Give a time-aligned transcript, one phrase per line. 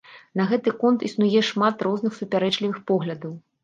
[0.39, 3.43] На гэты конт існуе шмат розных супярэчлівых поглядаў.